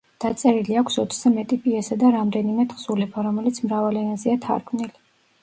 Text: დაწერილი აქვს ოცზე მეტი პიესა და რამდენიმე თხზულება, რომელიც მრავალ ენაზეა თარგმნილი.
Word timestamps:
დაწერილი 0.23 0.77
აქვს 0.79 0.95
ოცზე 1.03 1.31
მეტი 1.33 1.59
პიესა 1.65 1.97
და 2.05 2.09
რამდენიმე 2.15 2.67
თხზულება, 2.73 3.27
რომელიც 3.29 3.61
მრავალ 3.69 4.03
ენაზეა 4.07 4.43
თარგმნილი. 4.49 4.93